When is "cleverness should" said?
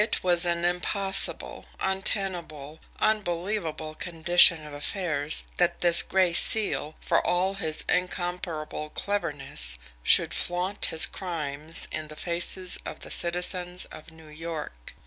8.89-10.33